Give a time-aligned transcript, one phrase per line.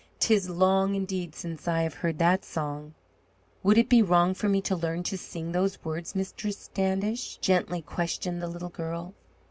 [0.19, 2.95] "'Tis long, indeed, since I have heard that song."
[3.61, 7.83] "Would it be wrong for me to learn to sing those words, Mistress Standish?" gently
[7.83, 9.13] questioned the little girl.